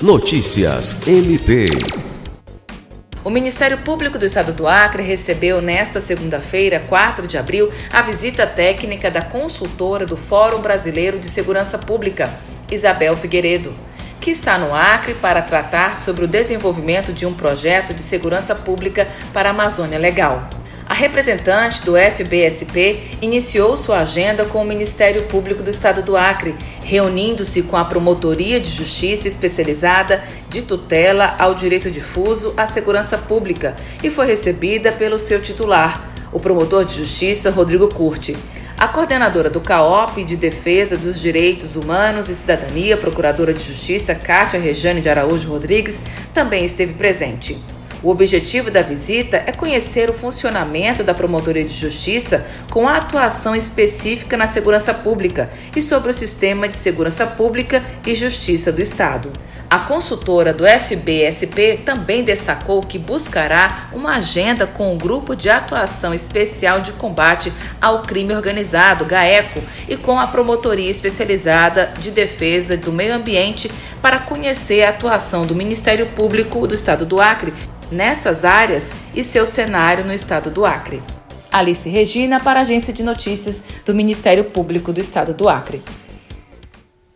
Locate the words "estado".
4.24-4.52, 25.68-26.02, 58.80-59.32, 76.74-77.04, 80.12-80.50, 85.00-85.32